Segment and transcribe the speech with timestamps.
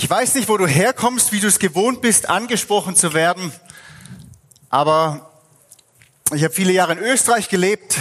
[0.00, 3.50] Ich weiß nicht, wo du herkommst, wie du es gewohnt bist, angesprochen zu werden,
[4.70, 5.28] aber
[6.32, 7.96] ich habe viele Jahre in Österreich gelebt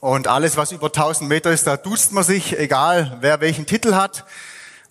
[0.00, 3.94] und alles, was über 1000 Meter ist, da duzt man sich, egal wer welchen Titel
[3.94, 4.24] hat.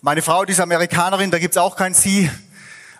[0.00, 2.30] Meine Frau, die ist Amerikanerin, da gibt's auch kein Sie.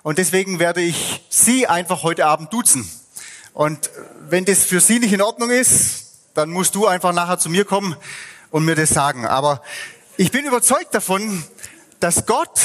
[0.02, 2.86] Und deswegen werde ich Sie einfach heute Abend duzen.
[3.54, 3.88] Und
[4.28, 7.64] wenn das für Sie nicht in Ordnung ist, dann musst du einfach nachher zu mir
[7.64, 7.96] kommen
[8.50, 9.26] und mir das sagen.
[9.26, 9.62] Aber
[10.18, 11.42] ich bin überzeugt davon,
[12.00, 12.60] dass Gott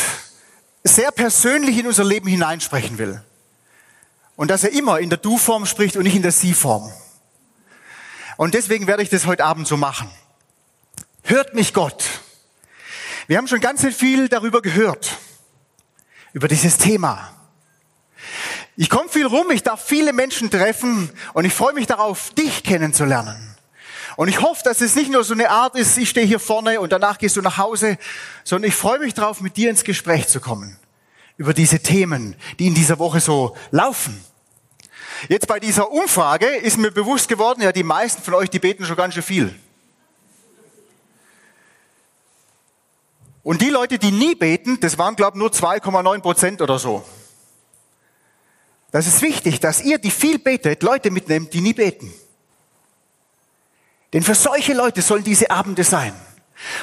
[0.83, 3.21] sehr persönlich in unser Leben hineinsprechen will.
[4.35, 6.91] Und dass er immer in der Du-Form spricht und nicht in der Sie-Form.
[8.37, 10.09] Und deswegen werde ich das heute Abend so machen.
[11.23, 12.03] Hört mich Gott.
[13.27, 15.17] Wir haben schon ganz viel darüber gehört.
[16.33, 17.31] Über dieses Thema.
[18.75, 22.63] Ich komme viel rum, ich darf viele Menschen treffen und ich freue mich darauf, dich
[22.63, 23.54] kennenzulernen.
[24.15, 26.79] Und ich hoffe, dass es nicht nur so eine Art ist, ich stehe hier vorne
[26.79, 27.97] und danach gehst du nach Hause,
[28.43, 30.77] sondern ich freue mich darauf, mit dir ins Gespräch zu kommen
[31.37, 34.23] über diese Themen, die in dieser Woche so laufen.
[35.27, 38.85] Jetzt bei dieser Umfrage ist mir bewusst geworden, ja, die meisten von euch, die beten
[38.85, 39.55] schon ganz schön viel.
[43.43, 47.03] Und die Leute, die nie beten, das waren, glaube ich, nur 2,9 Prozent oder so.
[48.91, 52.13] Das ist wichtig, dass ihr, die viel betet, Leute mitnehmt, die nie beten.
[54.15, 56.13] Denn für solche Leute sollen diese Abende sein.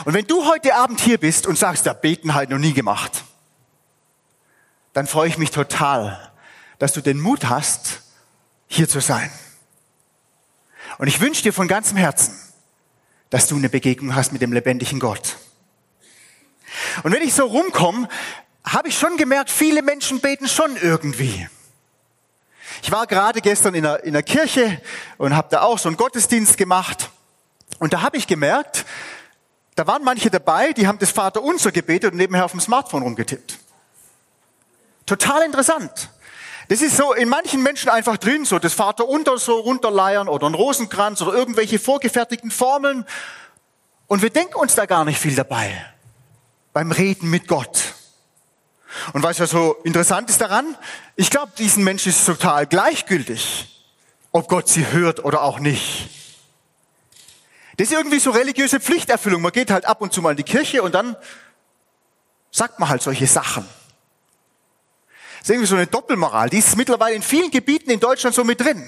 [0.05, 3.25] Und wenn du heute Abend hier bist und sagst, ja, beten halt noch nie gemacht,
[4.93, 6.31] dann freue ich mich total,
[6.79, 8.03] dass du den Mut hast,
[8.67, 9.33] hier zu sein.
[10.99, 12.39] Und ich wünsche dir von ganzem Herzen,
[13.31, 15.39] dass du eine Begegnung hast mit dem lebendigen Gott.
[17.03, 18.11] Und wenn ich so rumkomme,
[18.63, 21.49] habe ich schon gemerkt, viele Menschen beten schon irgendwie.
[22.83, 24.83] Ich war gerade gestern in der, in der Kirche
[25.17, 27.09] und habe da auch so einen Gottesdienst gemacht.
[27.83, 28.85] Und da habe ich gemerkt,
[29.75, 33.03] da waren manche dabei, die haben das Vater unser gebetet und nebenher auf dem Smartphone
[33.03, 33.59] rumgetippt.
[35.05, 36.09] Total interessant.
[36.69, 40.47] Das ist so in manchen Menschen einfach drin, so das Vater unter so runterleiern oder
[40.47, 43.05] ein Rosenkranz oder irgendwelche vorgefertigten Formeln.
[44.07, 45.85] Und wir denken uns da gar nicht viel dabei
[46.73, 47.95] beim Reden mit Gott.
[49.13, 50.77] Und was ja so interessant ist daran,
[51.17, 53.85] ich glaube, diesen Menschen ist total gleichgültig,
[54.31, 56.22] ob Gott sie hört oder auch nicht.
[57.77, 59.41] Das ist irgendwie so religiöse Pflichterfüllung.
[59.43, 61.17] Man geht halt ab und zu mal in die Kirche und dann
[62.51, 63.67] sagt man halt solche Sachen.
[65.41, 66.51] Das ist irgendwie so eine Doppelmoral.
[66.51, 68.85] Die ist mittlerweile in vielen Gebieten in Deutschland so mit drin.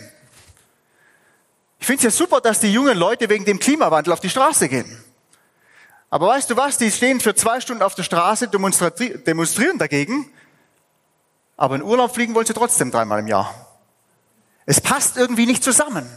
[1.81, 4.69] Ich finde es ja super, dass die jungen Leute wegen dem Klimawandel auf die Straße
[4.69, 5.05] gehen.
[6.11, 6.79] Aber weißt du was?
[6.79, 10.31] Die stehen für zwei Stunden auf der Straße, demonstrieren dagegen,
[11.57, 13.53] aber in Urlaub fliegen wollen sie trotzdem dreimal im Jahr.
[14.65, 16.09] Es passt irgendwie nicht zusammen.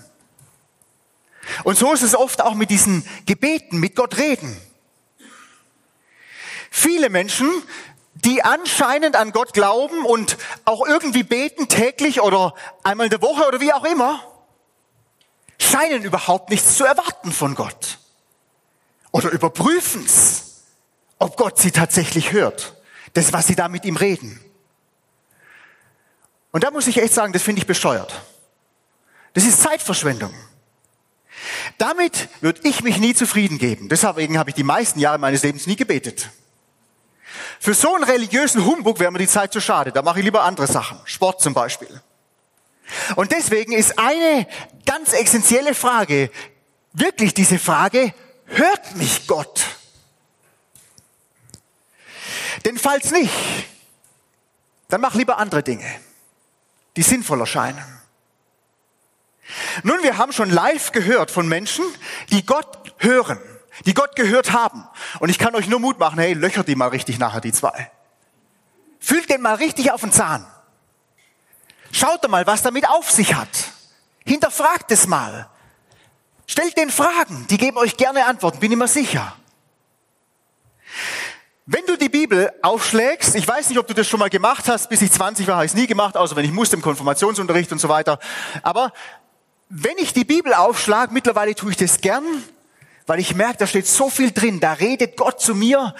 [1.63, 4.55] Und so ist es oft auch mit diesen Gebeten, mit Gott reden.
[6.69, 7.49] Viele Menschen,
[8.13, 12.53] die anscheinend an Gott glauben und auch irgendwie beten täglich oder
[12.83, 14.21] einmal in der Woche oder wie auch immer,
[15.59, 17.99] scheinen überhaupt nichts zu erwarten von Gott
[19.11, 20.63] oder überprüfen es,
[21.19, 22.75] ob Gott sie tatsächlich hört.
[23.13, 24.39] Das, was sie da mit ihm reden.
[26.51, 28.21] Und da muss ich echt sagen, das finde ich bescheuert.
[29.33, 30.33] Das ist Zeitverschwendung.
[31.77, 33.89] Damit würde ich mich nie zufrieden geben.
[33.89, 36.29] Deswegen habe ich die meisten Jahre meines Lebens nie gebetet.
[37.59, 39.91] Für so einen religiösen Humbug wäre mir die Zeit zu schade.
[39.91, 40.99] Da mache ich lieber andere Sachen.
[41.05, 42.01] Sport zum Beispiel.
[43.15, 44.47] Und deswegen ist eine
[44.85, 46.31] ganz essentielle Frage,
[46.93, 48.13] wirklich diese Frage,
[48.45, 49.65] hört mich Gott?
[52.65, 53.33] Denn falls nicht,
[54.87, 55.87] dann mach lieber andere Dinge,
[56.95, 57.83] die sinnvoll erscheinen.
[59.83, 61.85] Nun, wir haben schon live gehört von Menschen,
[62.29, 63.39] die Gott hören,
[63.85, 64.87] die Gott gehört haben.
[65.19, 67.91] Und ich kann euch nur Mut machen, hey, löchert die mal richtig nachher, die zwei.
[68.99, 70.45] Fühlt den mal richtig auf den Zahn.
[71.91, 73.47] Schaut mal, was damit auf sich hat.
[74.25, 75.49] Hinterfragt es mal.
[76.45, 79.35] Stellt den Fragen, die geben euch gerne Antworten, bin ich mir sicher.
[81.65, 84.87] Wenn du die Bibel aufschlägst, ich weiß nicht, ob du das schon mal gemacht hast,
[84.87, 87.71] bis ich 20 war, habe ich es nie gemacht, außer wenn ich musste im Konfirmationsunterricht
[87.73, 88.19] und so weiter.
[88.63, 88.93] Aber
[89.69, 92.23] wenn ich die Bibel aufschlage, mittlerweile tue ich das gern,
[93.05, 95.95] weil ich merke, da steht so viel drin, da redet Gott zu mir.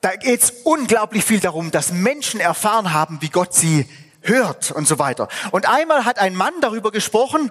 [0.00, 3.86] Da geht es unglaublich viel darum, dass Menschen erfahren haben, wie Gott sie
[4.22, 5.28] hört und so weiter.
[5.50, 7.50] Und einmal hat ein Mann darüber gesprochen,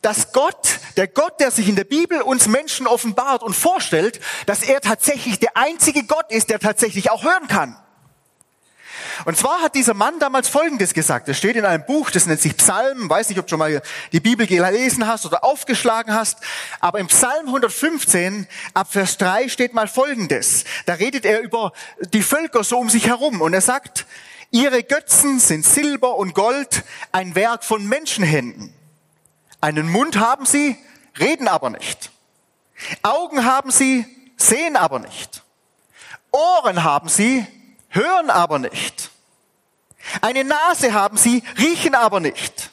[0.00, 4.62] dass Gott, der Gott, der sich in der Bibel uns Menschen offenbart und vorstellt, dass
[4.62, 7.76] er tatsächlich der einzige Gott ist, der tatsächlich auch hören kann.
[9.24, 11.28] Und zwar hat dieser Mann damals Folgendes gesagt.
[11.28, 13.08] Das steht in einem Buch, das nennt sich Psalm.
[13.08, 13.82] Weiß nicht, ob du schon mal
[14.12, 16.38] die Bibel gelesen hast oder aufgeschlagen hast.
[16.80, 20.64] Aber im Psalm 115 ab Vers 3 steht mal Folgendes.
[20.86, 23.40] Da redet er über die Völker so um sich herum.
[23.40, 24.06] Und er sagt,
[24.50, 28.74] ihre Götzen sind Silber und Gold, ein Werk von Menschenhänden.
[29.60, 30.76] Einen Mund haben sie,
[31.18, 32.10] reden aber nicht.
[33.02, 34.04] Augen haben sie,
[34.36, 35.42] sehen aber nicht.
[36.32, 37.46] Ohren haben sie,
[37.92, 39.10] hören aber nicht.
[40.20, 42.70] Eine Nase haben sie, riechen aber nicht.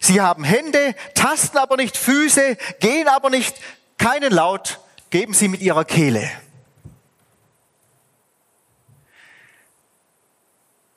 [0.00, 3.56] Sie haben Hände, tasten aber nicht, Füße, gehen aber nicht,
[3.98, 4.80] keinen Laut
[5.10, 6.30] geben sie mit ihrer Kehle.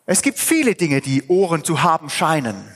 [0.05, 2.71] Es gibt viele Dinge, die Ohren zu haben scheinen,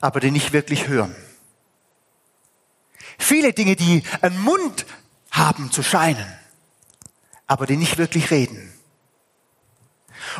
[0.00, 1.14] aber die nicht wirklich hören.
[3.18, 4.84] Viele Dinge, die einen Mund
[5.30, 6.26] haben zu scheinen,
[7.52, 8.72] aber die nicht wirklich reden.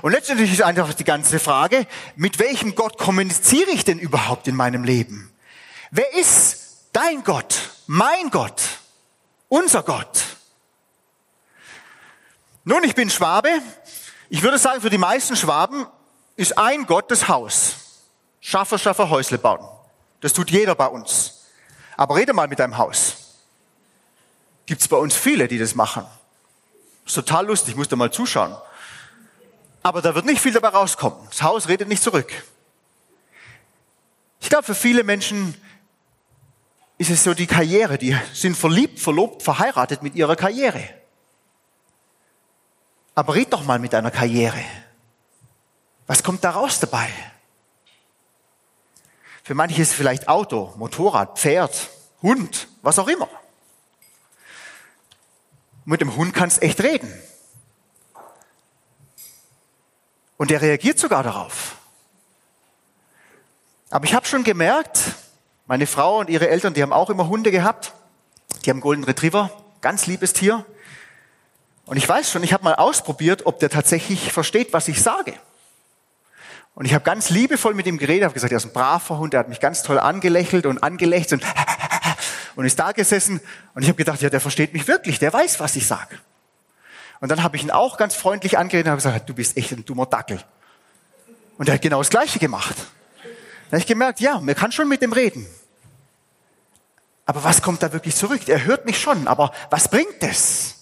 [0.01, 1.87] Und letztendlich ist einfach die ganze Frage,
[2.17, 5.31] mit welchem Gott kommuniziere ich denn überhaupt in meinem Leben?
[5.91, 7.55] Wer ist dein Gott,
[7.87, 8.63] mein Gott,
[9.49, 10.25] unser Gott?
[12.65, 13.51] Nun, ich bin Schwabe.
[14.31, 15.87] Ich würde sagen, für die meisten Schwaben
[16.37, 17.75] ist ein Gott das Haus.
[18.41, 19.69] Schaffer, Schaffer, Häusle bauen.
[20.21, 21.43] Das tut jeder bei uns.
[21.99, 23.37] Aber rede mal mit deinem Haus.
[24.65, 26.07] Gibt es bei uns viele, die das machen.
[27.13, 28.57] Ist total lustig, musst du mal zuschauen.
[29.83, 31.19] Aber da wird nicht viel dabei rauskommen.
[31.29, 32.33] Das Haus redet nicht zurück.
[34.41, 35.55] Ich glaube, für viele Menschen
[36.97, 37.99] ist es so die Karriere.
[37.99, 40.89] Die sind verliebt, verlobt, verheiratet mit ihrer Karriere.
[43.15, 44.65] Aber red doch mal mit deiner Karriere.
[46.07, 47.11] Was kommt da raus dabei?
[49.43, 51.91] Für manche ist es vielleicht Auto, Motorrad, Pferd,
[52.23, 53.29] Hund, was auch immer.
[55.85, 57.13] Mit dem Hund kannst echt reden.
[60.37, 61.77] Und der reagiert sogar darauf.
[63.91, 65.01] Aber ich habe schon gemerkt,
[65.67, 67.93] meine Frau und ihre Eltern, die haben auch immer Hunde gehabt.
[68.65, 69.51] Die haben Golden Retriever,
[69.81, 70.65] ganz liebes Tier.
[71.85, 75.35] Und ich weiß schon, ich habe mal ausprobiert, ob der tatsächlich versteht, was ich sage.
[76.75, 79.35] Und ich habe ganz liebevoll mit ihm geredet, habe gesagt, er ist ein braver Hund,
[79.35, 81.45] er hat mich ganz toll angelächelt und angelächelt und,
[82.57, 83.41] und ist da gesessen.
[83.75, 86.19] Und ich habe gedacht, ja, der versteht mich wirklich, der weiß, was ich sage.
[87.21, 89.73] Und dann habe ich ihn auch ganz freundlich angeredet und habe gesagt, du bist echt
[89.73, 90.43] ein dummer Dackel.
[91.59, 92.75] Und er hat genau das Gleiche gemacht.
[93.23, 95.47] Dann habe ich gemerkt, ja, man kann schon mit dem reden.
[97.25, 98.49] Aber was kommt da wirklich zurück?
[98.49, 100.75] Er hört mich schon, aber was bringt es?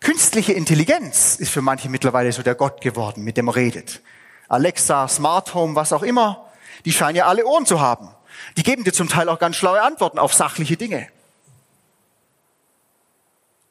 [0.00, 4.02] Künstliche Intelligenz ist für manche mittlerweile so der Gott geworden, mit dem er redet.
[4.48, 6.50] Alexa, Smart Home, was auch immer,
[6.84, 8.08] die scheinen ja alle Ohren zu haben.
[8.56, 11.08] Die geben dir zum Teil auch ganz schlaue Antworten auf sachliche Dinge.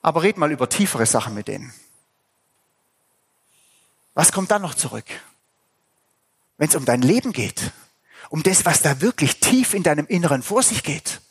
[0.02, 1.74] Aber red mal über tiefere Sachen mit denen.
[4.14, 5.06] Was kommt dann noch zurück?
[6.58, 7.72] Wenn es um dein Leben geht,
[8.30, 11.22] um das, was da wirklich tief in deinem Inneren vor sich geht.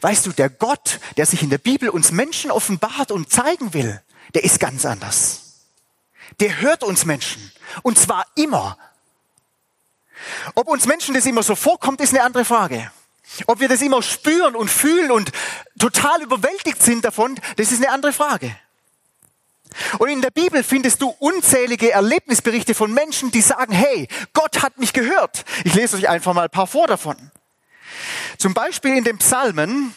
[0.00, 4.02] Weißt du, der Gott, der sich in der Bibel uns Menschen offenbart und zeigen will,
[4.34, 5.46] der ist ganz anders
[6.40, 7.52] der hört uns Menschen.
[7.82, 8.78] Und zwar immer.
[10.54, 12.90] Ob uns Menschen das immer so vorkommt, ist eine andere Frage.
[13.46, 15.32] Ob wir das immer spüren und fühlen und
[15.78, 18.56] total überwältigt sind davon, das ist eine andere Frage.
[19.98, 24.78] Und in der Bibel findest du unzählige Erlebnisberichte von Menschen, die sagen, hey, Gott hat
[24.78, 25.44] mich gehört.
[25.64, 27.16] Ich lese euch einfach mal ein paar vor davon.
[28.38, 29.94] Zum Beispiel in den Psalmen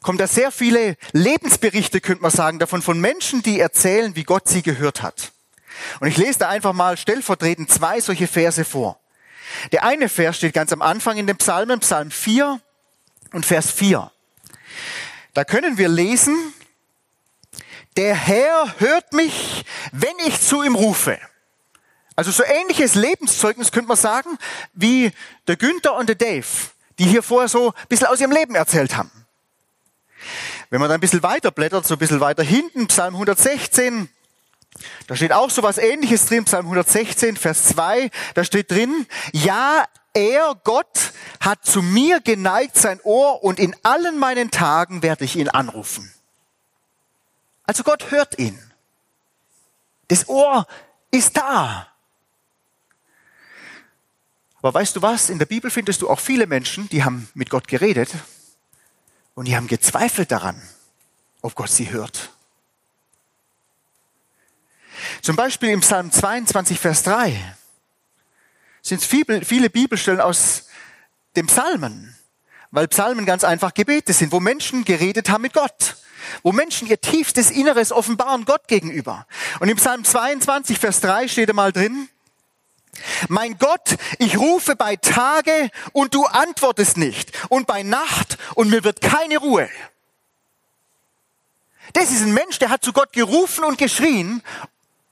[0.00, 4.48] kommen da sehr viele Lebensberichte, könnte man sagen, davon von Menschen, die erzählen, wie Gott
[4.48, 5.32] sie gehört hat.
[6.00, 8.98] Und ich lese da einfach mal stellvertretend zwei solche Verse vor.
[9.72, 12.60] Der eine Vers steht ganz am Anfang in den Psalmen, Psalm 4
[13.32, 14.10] und Vers 4.
[15.34, 16.36] Da können wir lesen,
[17.96, 21.18] der Herr hört mich, wenn ich zu ihm rufe.
[22.16, 24.38] Also so ähnliches Lebenszeugnis könnte man sagen,
[24.72, 25.12] wie
[25.46, 26.46] der Günther und der Dave,
[26.98, 29.10] die hier vorher so ein bisschen aus ihrem Leben erzählt haben.
[30.70, 34.08] Wenn man dann ein bisschen weiter blättert, so ein bisschen weiter hinten, Psalm 116,
[35.06, 39.84] da steht auch so was ähnliches drin, Psalm 116, Vers 2, da steht drin, ja,
[40.14, 45.36] er, Gott, hat zu mir geneigt sein Ohr und in allen meinen Tagen werde ich
[45.36, 46.12] ihn anrufen.
[47.64, 48.58] Also Gott hört ihn.
[50.08, 50.66] Das Ohr
[51.10, 51.88] ist da.
[54.60, 55.30] Aber weißt du was?
[55.30, 58.10] In der Bibel findest du auch viele Menschen, die haben mit Gott geredet
[59.34, 60.60] und die haben gezweifelt daran,
[61.42, 62.30] ob Gott sie hört.
[65.22, 67.54] Zum Beispiel im Psalm 22, Vers 3
[68.82, 70.68] sind viele Bibelstellen aus
[71.36, 72.16] dem Psalmen,
[72.70, 75.96] weil Psalmen ganz einfach Gebete sind, wo Menschen geredet haben mit Gott.
[76.42, 79.26] wo Menschen ihr tiefstes Inneres offenbaren Gott gegenüber.
[79.60, 82.08] Und im Psalm 22, Vers 3 steht einmal drin,
[83.28, 88.82] mein Gott, ich rufe bei Tage und du antwortest nicht und bei Nacht und mir
[88.82, 89.68] wird keine Ruhe.
[91.92, 94.42] Das ist ein Mensch, der hat zu Gott gerufen und geschrien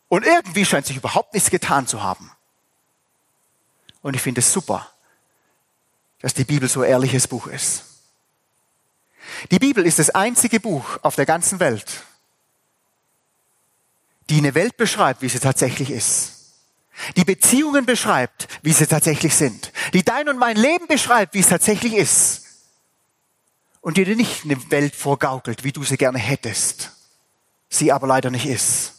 [0.08, 2.30] und irgendwie scheint sich überhaupt nichts getan zu haben.
[4.02, 4.88] Und ich finde es super,
[6.20, 7.84] dass die Bibel so ehrliches Buch ist.
[9.50, 12.04] Die Bibel ist das einzige Buch auf der ganzen Welt,
[14.30, 16.32] die eine Welt beschreibt, wie sie tatsächlich ist.
[17.16, 19.72] Die Beziehungen beschreibt, wie sie tatsächlich sind.
[19.92, 22.44] Die dein und mein Leben beschreibt, wie es tatsächlich ist.
[23.80, 26.92] Und dir nicht eine Welt vorgaukelt, wie du sie gerne hättest.
[27.68, 28.95] Sie aber leider nicht ist.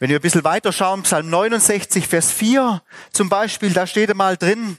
[0.00, 4.38] Wenn wir ein bisschen weiter schauen, Psalm 69, Vers 4 zum Beispiel, da steht einmal
[4.38, 4.78] drin,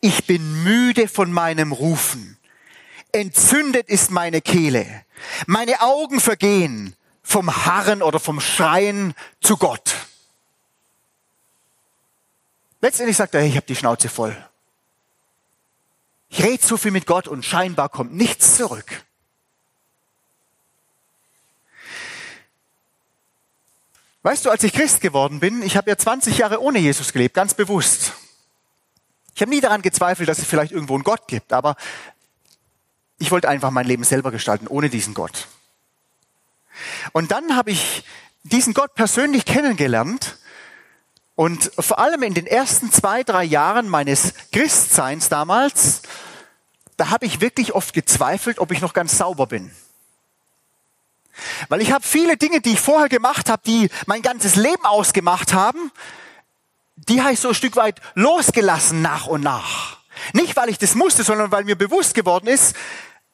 [0.00, 2.36] ich bin müde von meinem Rufen.
[3.12, 4.86] Entzündet ist meine Kehle.
[5.46, 9.94] Meine Augen vergehen vom Harren oder vom Schreien zu Gott.
[12.82, 14.36] Letztendlich sagt er, ich habe die Schnauze voll.
[16.28, 19.04] Ich rede so viel mit Gott und scheinbar kommt nichts zurück.
[24.22, 27.34] Weißt du, als ich Christ geworden bin, ich habe ja 20 Jahre ohne Jesus gelebt,
[27.34, 28.12] ganz bewusst.
[29.34, 31.76] Ich habe nie daran gezweifelt, dass es vielleicht irgendwo einen Gott gibt, aber
[33.18, 35.48] ich wollte einfach mein Leben selber gestalten, ohne diesen Gott.
[37.12, 38.04] Und dann habe ich
[38.44, 40.38] diesen Gott persönlich kennengelernt
[41.34, 46.02] und vor allem in den ersten zwei, drei Jahren meines Christseins damals,
[46.96, 49.72] da habe ich wirklich oft gezweifelt, ob ich noch ganz sauber bin.
[51.68, 55.52] Weil ich habe viele Dinge, die ich vorher gemacht habe, die mein ganzes Leben ausgemacht
[55.52, 55.90] haben,
[56.96, 59.98] die habe ich so ein Stück weit losgelassen nach und nach.
[60.34, 62.76] Nicht, weil ich das musste, sondern weil mir bewusst geworden ist,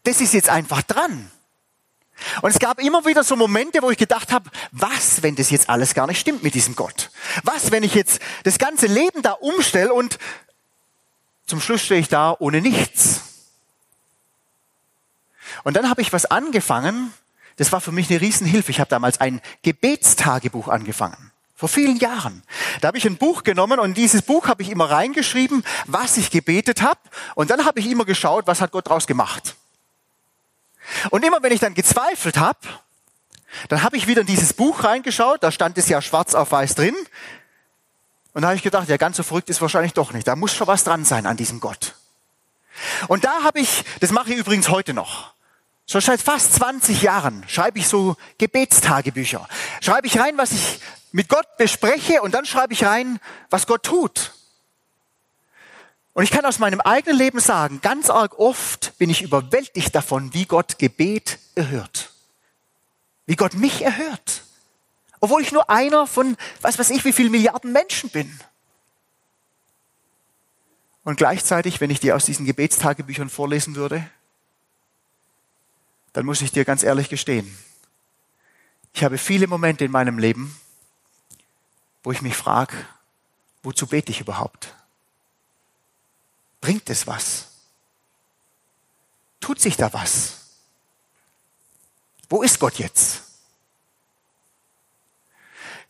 [0.04, 1.30] das ist jetzt einfach dran.
[2.42, 5.68] Und es gab immer wieder so Momente, wo ich gedacht habe, was, wenn das jetzt
[5.68, 7.10] alles gar nicht stimmt mit diesem Gott?
[7.44, 10.18] Was, wenn ich jetzt das ganze Leben da umstelle und
[11.46, 13.22] zum Schluss stehe ich da ohne nichts?
[15.64, 17.12] Und dann habe ich was angefangen,
[17.58, 18.70] das war für mich eine Riesenhilfe.
[18.70, 21.32] Ich habe damals ein Gebetstagebuch angefangen.
[21.56, 22.44] Vor vielen Jahren.
[22.80, 26.16] Da habe ich ein Buch genommen und in dieses Buch habe ich immer reingeschrieben, was
[26.16, 27.00] ich gebetet habe.
[27.34, 29.56] Und dann habe ich immer geschaut, was hat Gott daraus gemacht.
[31.10, 32.60] Und immer wenn ich dann gezweifelt habe,
[33.68, 36.76] dann habe ich wieder in dieses Buch reingeschaut, da stand es ja schwarz auf weiß
[36.76, 36.94] drin.
[38.34, 40.28] Und da habe ich gedacht, ja, ganz so verrückt ist wahrscheinlich doch nicht.
[40.28, 41.96] Da muss schon was dran sein an diesem Gott.
[43.08, 45.32] Und da habe ich, das mache ich übrigens heute noch.
[45.90, 49.48] Schon seit fast 20 Jahren schreibe ich so Gebetstagebücher.
[49.80, 50.80] Schreibe ich rein, was ich
[51.12, 53.18] mit Gott bespreche und dann schreibe ich rein,
[53.48, 54.34] was Gott tut.
[56.12, 60.34] Und ich kann aus meinem eigenen Leben sagen, ganz arg oft bin ich überwältigt davon,
[60.34, 62.12] wie Gott Gebet erhört.
[63.24, 64.42] Wie Gott mich erhört.
[65.20, 68.38] Obwohl ich nur einer von, was weiß ich, wie viele Milliarden Menschen bin.
[71.02, 74.04] Und gleichzeitig, wenn ich dir aus diesen Gebetstagebüchern vorlesen würde,
[76.12, 77.56] dann muss ich dir ganz ehrlich gestehen,
[78.92, 80.58] ich habe viele Momente in meinem Leben,
[82.02, 82.74] wo ich mich frage,
[83.62, 84.74] wozu bete ich überhaupt?
[86.60, 87.48] Bringt es was?
[89.40, 90.38] Tut sich da was?
[92.28, 93.22] Wo ist Gott jetzt?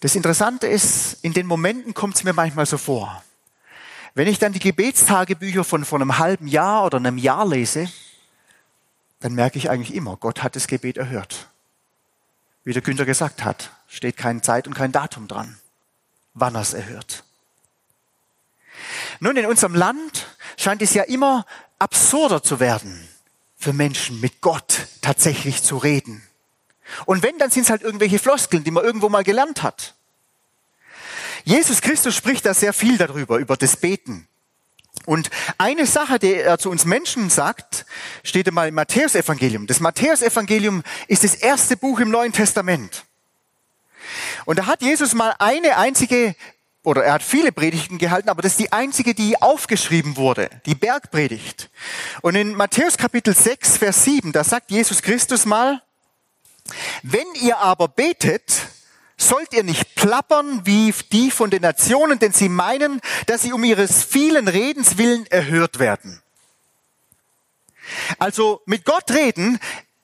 [0.01, 3.25] Das Interessante ist, in den Momenten kommt es mir manchmal so vor.
[4.15, 7.91] Wenn ich dann die Gebetstagebücher von vor einem halben Jahr oder einem Jahr lese,
[9.21, 11.49] dann merke ich eigentlich immer, Gott hat das Gebet erhört.
[12.65, 15.59] Wie der Günther gesagt hat, steht keine Zeit und kein Datum dran,
[16.35, 17.25] wann er es erhört.
[19.21, 21.47] Nun, in unserem Land scheint es ja immer
[21.79, 23.09] absurder zu werden,
[23.57, 26.23] für Menschen mit Gott tatsächlich zu reden.
[27.07, 29.95] Und wenn, dann sind es halt irgendwelche Floskeln, die man irgendwo mal gelernt hat.
[31.45, 34.29] Jesus Christus spricht da sehr viel darüber, über das Beten.
[35.09, 37.87] Und eine Sache, die er zu uns Menschen sagt,
[38.23, 39.67] steht einmal im Matthäusevangelium.
[39.67, 43.07] Das Matthäusevangelium ist das erste Buch im Neuen Testament.
[44.45, 46.37] Und da hat Jesus mal eine einzige,
[46.83, 50.75] oder er hat viele Predigten gehalten, aber das ist die einzige, die aufgeschrieben wurde, die
[50.75, 51.71] Bergpredigt.
[52.21, 55.81] Und in Matthäus Kapitel 6, Vers 7, da sagt Jesus Christus mal,
[57.03, 58.69] wenn ihr aber betet,
[59.19, 63.65] sollt ihr nicht plappern wie die von den Nationen, denn sie meinen, dass sie um
[63.65, 66.23] ihres vielen Redens willen erhört werden.
[68.19, 69.59] Also mit Gott reden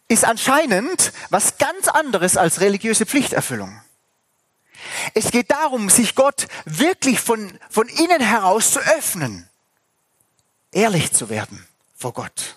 [0.08, 3.80] ist anscheinend was ganz anderes als religiöse Pflichterfüllung.
[5.14, 9.48] Es geht darum, sich Gott wirklich von, von innen heraus zu öffnen,
[10.72, 11.66] ehrlich zu werden
[11.96, 12.56] vor Gott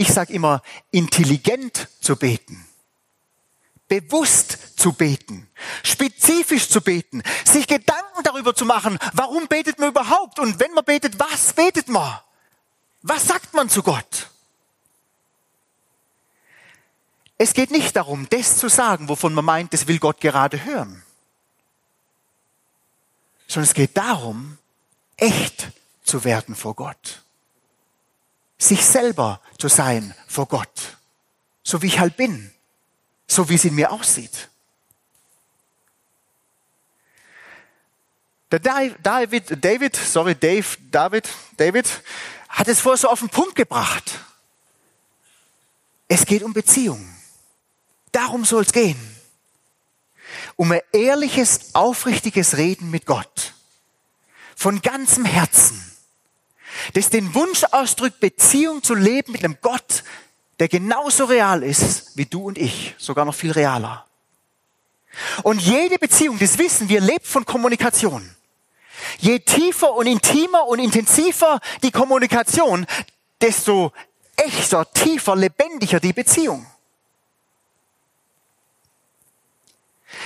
[0.00, 2.66] ich sage immer, intelligent zu beten
[3.90, 5.50] bewusst zu beten,
[5.82, 10.38] spezifisch zu beten, sich Gedanken darüber zu machen, warum betet man überhaupt?
[10.38, 12.20] Und wenn man betet, was betet man?
[13.02, 14.28] Was sagt man zu Gott?
[17.36, 21.02] Es geht nicht darum, das zu sagen, wovon man meint, das will Gott gerade hören,
[23.48, 24.56] sondern es geht darum,
[25.16, 25.68] echt
[26.04, 27.22] zu werden vor Gott,
[28.56, 30.96] sich selber zu sein vor Gott,
[31.64, 32.52] so wie ich halt bin
[33.30, 34.48] so wie es in mir aussieht.
[38.50, 41.86] Der David, David, sorry, Dave, David, David
[42.48, 44.18] hat es vorher so auf den Punkt gebracht.
[46.08, 47.16] Es geht um Beziehungen.
[48.10, 48.98] Darum soll es gehen.
[50.56, 53.54] Um ein ehrliches, aufrichtiges Reden mit Gott.
[54.56, 55.80] Von ganzem Herzen.
[56.94, 60.02] Das den Wunsch ausdrückt, Beziehung zu leben mit einem Gott,
[60.60, 64.04] der genauso real ist wie du und ich, sogar noch viel realer.
[65.42, 68.36] Und jede Beziehung, das wissen wir, lebt von Kommunikation.
[69.18, 72.86] Je tiefer und intimer und intensiver die Kommunikation,
[73.40, 73.92] desto
[74.36, 76.66] echter, tiefer, lebendiger die Beziehung.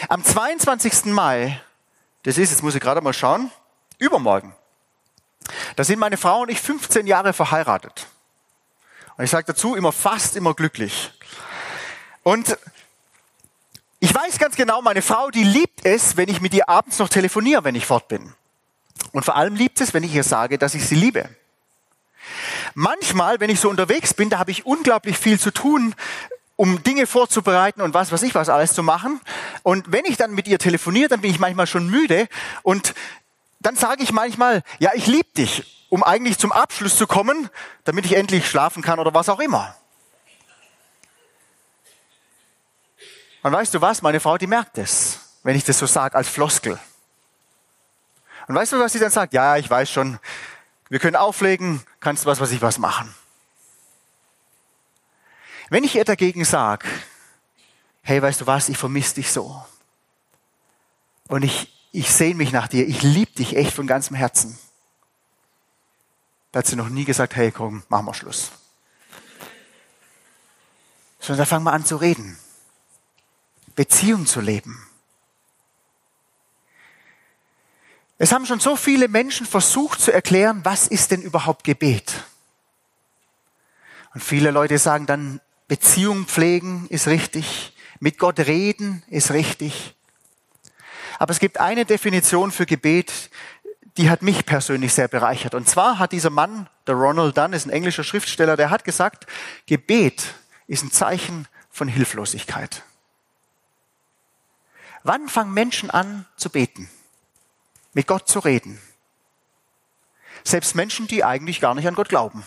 [0.09, 1.07] Am 22.
[1.07, 1.61] Mai,
[2.25, 3.53] das ist, jetzt muss ich gerade mal schauen,
[3.99, 4.53] übermorgen,
[5.76, 8.09] da sind meine Frau und ich 15 Jahre verheiratet.
[9.16, 11.12] Und ich sage dazu immer fast immer glücklich.
[12.23, 12.59] Und
[14.00, 17.09] ich weiß ganz genau, meine Frau, die liebt es, wenn ich mit ihr abends noch
[17.09, 18.35] telefoniere, wenn ich fort bin.
[19.12, 21.28] Und vor allem liebt es, wenn ich ihr sage, dass ich sie liebe.
[22.75, 25.94] Manchmal, wenn ich so unterwegs bin, da habe ich unglaublich viel zu tun,
[26.56, 29.21] um Dinge vorzubereiten und was weiß ich was alles zu machen.
[29.62, 32.28] Und wenn ich dann mit ihr telefoniere, dann bin ich manchmal schon müde
[32.62, 32.94] und
[33.66, 37.49] dann sage ich manchmal, ja, ich liebe dich um eigentlich zum Abschluss zu kommen,
[37.85, 39.76] damit ich endlich schlafen kann oder was auch immer.
[43.44, 44.02] Und weißt du was?
[44.02, 46.80] Meine Frau, die merkt es, wenn ich das so sage als Floskel.
[48.49, 49.35] Und weißt du, was sie dann sagt?
[49.35, 50.18] Ja, ich weiß schon.
[50.88, 53.14] Wir können auflegen, kannst du was, was ich was machen.
[55.71, 56.88] Wenn ich ihr dagegen sage,
[58.02, 59.64] hey, weißt du was, ich vermisse dich so.
[61.28, 64.59] Und ich, ich sehne mich nach dir, ich liebe dich echt von ganzem Herzen.
[66.50, 68.50] Da hat sie noch nie gesagt, hey, komm, machen wir Schluss.
[71.20, 72.37] Sondern da fangen wir an zu reden.
[73.76, 74.85] Beziehung zu leben.
[78.18, 82.24] Es haben schon so viele Menschen versucht zu erklären, was ist denn überhaupt Gebet?
[84.14, 89.94] Und viele Leute sagen dann, Beziehung pflegen ist richtig, mit Gott reden ist richtig.
[91.18, 93.31] Aber es gibt eine Definition für Gebet,
[93.96, 95.55] die hat mich persönlich sehr bereichert.
[95.55, 99.27] Und zwar hat dieser Mann, der Ronald Dunn, ist ein englischer Schriftsteller, der hat gesagt,
[99.66, 100.35] Gebet
[100.66, 102.83] ist ein Zeichen von Hilflosigkeit.
[105.05, 106.88] Wann fangen Menschen an zu beten?
[107.92, 108.81] Mit Gott zu reden?
[110.42, 112.44] Selbst Menschen, die eigentlich gar nicht an Gott glauben.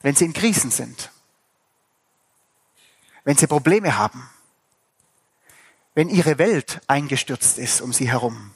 [0.00, 1.10] Wenn sie in Krisen sind.
[3.24, 4.30] Wenn sie Probleme haben
[5.96, 8.52] wenn ihre Welt eingestürzt ist um sie herum.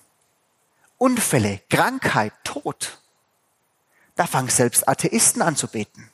[0.99, 2.99] Unfälle, Krankheit, Tod.
[4.15, 6.11] Da fangen selbst Atheisten an zu beten.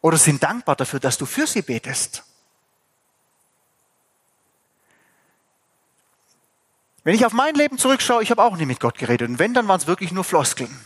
[0.00, 2.24] Oder sind dankbar dafür, dass du für sie betest.
[7.04, 9.30] Wenn ich auf mein Leben zurückschaue, ich habe auch nie mit Gott geredet.
[9.30, 10.84] Und wenn, dann waren es wirklich nur Floskeln.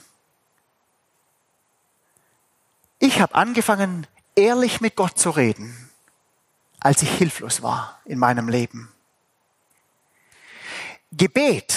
[2.98, 5.90] Ich habe angefangen, ehrlich mit Gott zu reden,
[6.80, 8.93] als ich hilflos war in meinem Leben.
[11.16, 11.74] Gebet,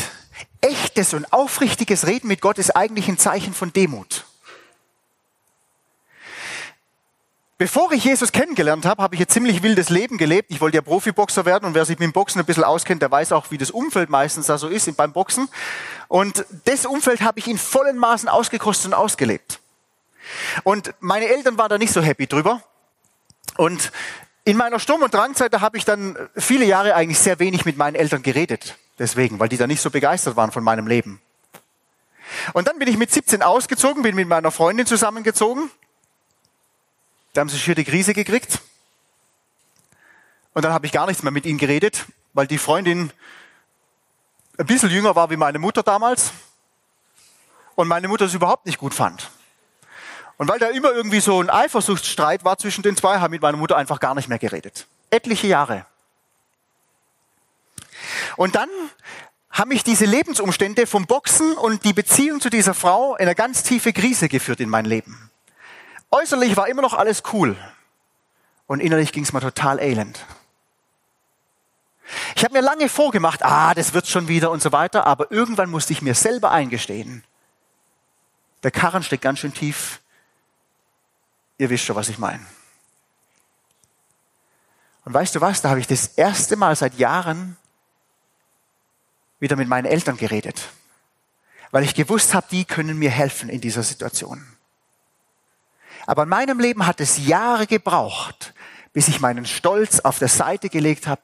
[0.61, 4.25] echtes und aufrichtiges Reden mit Gott ist eigentlich ein Zeichen von Demut.
[7.59, 10.51] Bevor ich Jesus kennengelernt habe, habe ich ein ziemlich wildes Leben gelebt.
[10.51, 13.09] Ich wollte ja Profiboxer werden und wer sich mit dem Boxen ein bisschen auskennt, der
[13.09, 15.49] weiß auch, wie das Umfeld meistens da so ist beim Boxen.
[16.07, 19.59] Und das Umfeld habe ich in vollen Maßen ausgekostet und ausgelebt.
[20.63, 22.61] Und meine Eltern waren da nicht so happy drüber.
[23.55, 23.91] Und
[24.43, 27.75] in meiner Sturm- und Drangzeit, da habe ich dann viele Jahre eigentlich sehr wenig mit
[27.75, 28.77] meinen Eltern geredet.
[28.99, 31.21] Deswegen, weil die da nicht so begeistert waren von meinem Leben.
[32.53, 35.69] Und dann bin ich mit 17 ausgezogen, bin mit meiner Freundin zusammengezogen.
[37.33, 38.59] Da haben sie schier die Krise gekriegt.
[40.53, 43.11] Und dann habe ich gar nichts mehr mit ihnen geredet, weil die Freundin
[44.57, 46.31] ein bisschen jünger war wie meine Mutter damals
[47.75, 49.29] und meine Mutter es überhaupt nicht gut fand.
[50.37, 53.41] Und weil da immer irgendwie so ein Eifersuchtsstreit war zwischen den zwei, habe ich mit
[53.41, 54.87] meiner Mutter einfach gar nicht mehr geredet.
[55.09, 55.85] Etliche Jahre.
[58.37, 58.69] Und dann
[59.49, 63.63] haben mich diese Lebensumstände vom Boxen und die Beziehung zu dieser Frau in eine ganz
[63.63, 65.31] tiefe Krise geführt in mein Leben.
[66.11, 67.57] Äußerlich war immer noch alles cool
[68.67, 70.25] und innerlich ging es mir total elend.
[72.35, 75.69] Ich habe mir lange vorgemacht, ah, das wird schon wieder und so weiter, aber irgendwann
[75.69, 77.23] musste ich mir selber eingestehen.
[78.63, 79.99] Der Karren steckt ganz schön tief.
[81.57, 82.45] Ihr wisst schon, was ich meine.
[85.03, 87.57] Und weißt du was, da habe ich das erste Mal seit Jahren
[89.39, 90.69] wieder mit meinen Eltern geredet,
[91.71, 94.45] weil ich gewusst habe, die können mir helfen in dieser Situation.
[96.05, 98.53] Aber in meinem Leben hat es Jahre gebraucht,
[98.93, 101.21] bis ich meinen Stolz auf der Seite gelegt habe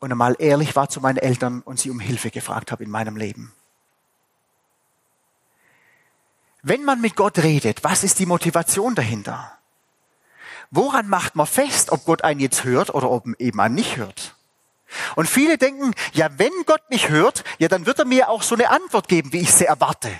[0.00, 3.16] und einmal ehrlich war zu meinen Eltern und sie um Hilfe gefragt habe in meinem
[3.16, 3.52] Leben.
[6.62, 9.58] Wenn man mit Gott redet, was ist die Motivation dahinter?
[10.70, 14.34] Woran macht man fest, ob Gott einen jetzt hört oder ob eben einen nicht hört?
[15.16, 18.54] Und viele denken, ja, wenn Gott mich hört, ja, dann wird er mir auch so
[18.54, 20.10] eine Antwort geben, wie ich sie erwarte.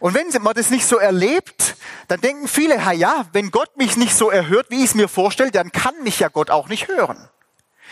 [0.00, 1.76] Und wenn man das nicht so erlebt,
[2.08, 5.08] dann denken viele, ha ja, wenn Gott mich nicht so erhört, wie ich es mir
[5.08, 7.16] vorstelle, dann kann mich ja Gott auch nicht hören.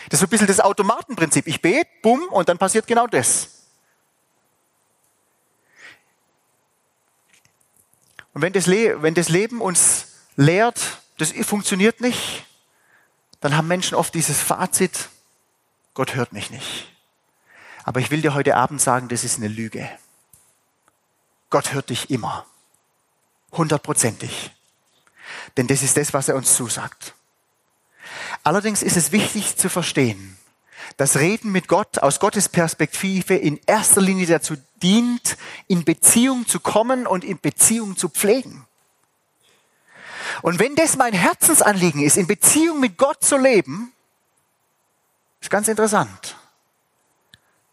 [0.09, 1.47] Das ist so ein bisschen das Automatenprinzip.
[1.47, 3.49] Ich bete, bumm, und dann passiert genau das.
[8.33, 12.45] Und wenn das, wenn das Leben uns lehrt, das funktioniert nicht,
[13.39, 15.09] dann haben Menschen oft dieses Fazit,
[15.95, 16.91] Gott hört mich nicht.
[17.83, 19.89] Aber ich will dir heute Abend sagen, das ist eine Lüge.
[21.49, 22.45] Gott hört dich immer.
[23.53, 24.51] Hundertprozentig.
[25.55, 27.15] Denn das ist das, was er uns zusagt.
[28.43, 30.37] Allerdings ist es wichtig zu verstehen,
[30.97, 36.59] dass Reden mit Gott aus Gottes Perspektive in erster Linie dazu dient, in Beziehung zu
[36.59, 38.65] kommen und in Beziehung zu pflegen.
[40.41, 43.93] Und wenn das mein Herzensanliegen ist, in Beziehung mit Gott zu leben,
[45.45, 46.37] ist ganz interessant.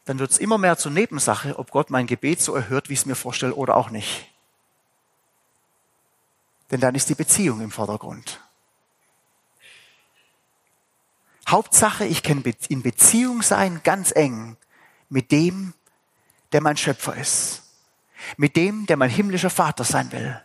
[0.04, 3.00] Dann wird es immer mehr zur Nebensache, ob Gott mein Gebet so erhört, wie ich
[3.00, 4.30] es mir vorstelle, oder auch nicht.
[6.70, 8.40] Denn dann ist die Beziehung im Vordergrund.
[11.48, 14.56] Hauptsache, ich kann in Beziehung sein, ganz eng,
[15.08, 15.72] mit dem,
[16.52, 17.62] der mein Schöpfer ist.
[18.36, 20.40] Mit dem, der mein himmlischer Vater sein will.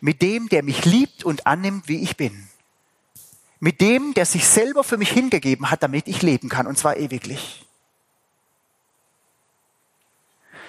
[0.00, 2.48] Mit dem, der mich liebt und annimmt, wie ich bin
[3.60, 6.96] mit dem, der sich selber für mich hingegeben hat, damit ich leben kann, und zwar
[6.96, 7.66] ewiglich.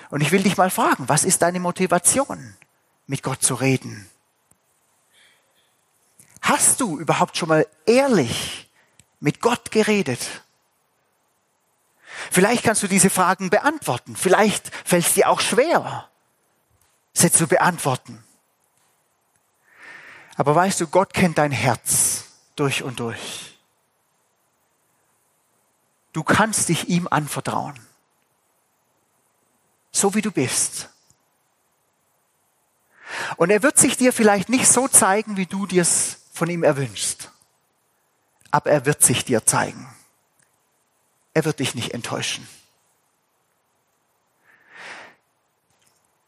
[0.09, 2.55] Und ich will dich mal fragen, was ist deine Motivation,
[3.05, 4.09] mit Gott zu reden?
[6.41, 8.69] Hast du überhaupt schon mal ehrlich
[9.19, 10.19] mit Gott geredet?
[12.31, 14.15] Vielleicht kannst du diese Fragen beantworten.
[14.15, 16.09] Vielleicht fällt es dir auch schwer,
[17.13, 18.23] sie zu beantworten.
[20.37, 22.18] Aber weißt du, Gott kennt dein Herz
[22.59, 23.57] durch und durch.
[26.11, 27.79] Du kannst dich ihm anvertrauen,
[29.91, 30.89] so wie du bist.
[33.37, 36.63] Und er wird sich dir vielleicht nicht so zeigen, wie du dir es von ihm
[36.63, 37.31] erwünschst,
[38.51, 39.87] aber er wird sich dir zeigen.
[41.33, 42.47] Er wird dich nicht enttäuschen.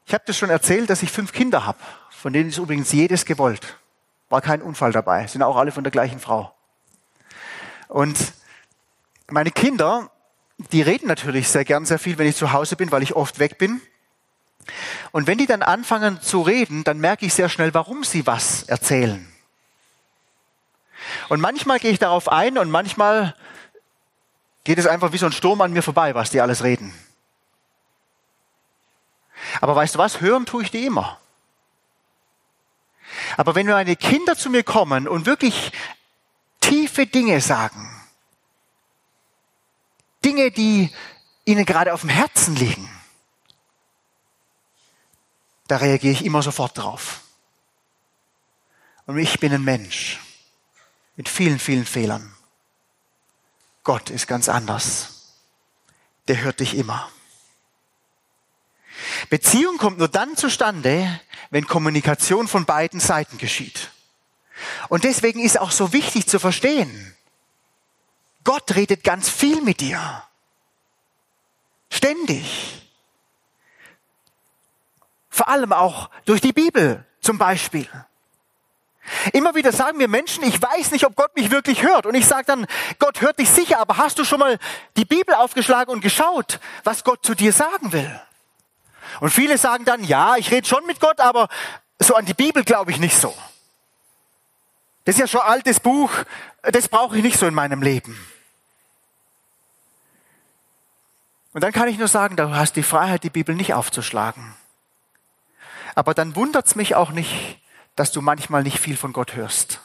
[0.06, 3.26] Ich habe das schon erzählt, dass ich fünf Kinder habe, von denen ist übrigens jedes
[3.26, 3.78] gewollt.
[4.32, 6.54] War kein Unfall dabei, sind auch alle von der gleichen Frau.
[7.90, 8.18] Und
[9.30, 10.10] meine Kinder,
[10.72, 13.40] die reden natürlich sehr gern sehr viel, wenn ich zu Hause bin, weil ich oft
[13.40, 13.82] weg bin.
[15.12, 18.64] Und wenn die dann anfangen zu reden, dann merke ich sehr schnell, warum sie was
[18.64, 19.28] erzählen.
[21.28, 23.36] Und manchmal gehe ich darauf ein und manchmal
[24.64, 26.94] geht es einfach wie so ein Sturm an mir vorbei, was die alles reden.
[29.60, 30.22] Aber weißt du was?
[30.22, 31.21] Hören tue ich die immer.
[33.38, 35.72] Aber wenn meine Kinder zu mir kommen und wirklich
[36.60, 37.90] tiefe Dinge sagen,
[40.24, 40.92] Dinge, die
[41.46, 42.90] ihnen gerade auf dem Herzen liegen,
[45.68, 47.22] da reagiere ich immer sofort drauf.
[49.06, 50.20] Und ich bin ein Mensch
[51.16, 52.36] mit vielen, vielen Fehlern.
[53.84, 55.34] Gott ist ganz anders.
[56.28, 57.12] Der hört dich immer.
[59.32, 63.90] Beziehung kommt nur dann zustande, wenn Kommunikation von beiden Seiten geschieht.
[64.90, 67.16] Und deswegen ist auch so wichtig zu verstehen,
[68.44, 70.24] Gott redet ganz viel mit dir.
[71.90, 72.92] Ständig.
[75.30, 77.88] Vor allem auch durch die Bibel zum Beispiel.
[79.32, 82.06] Immer wieder sagen mir Menschen, ich weiß nicht, ob Gott mich wirklich hört.
[82.06, 82.68] Und ich sage dann,
[83.00, 84.60] Gott hört dich sicher, aber hast du schon mal
[84.98, 88.22] die Bibel aufgeschlagen und geschaut, was Gott zu dir sagen will?
[89.20, 91.50] Und viele sagen dann, ja, ich rede schon mit Gott, aber
[92.00, 93.36] so an die Bibel glaube ich nicht so.
[95.06, 96.12] Das ist ja schon altes Buch,
[96.62, 98.18] das brauche ich nicht so in meinem Leben.
[101.54, 104.56] Und dann kann ich nur sagen, du hast die Freiheit, die Bibel nicht aufzuschlagen.
[105.96, 107.60] Aber dann wundert es mich auch nicht,
[107.96, 109.82] dass du manchmal nicht viel von Gott hörst.